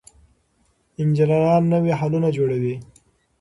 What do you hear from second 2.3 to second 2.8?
جوړوي.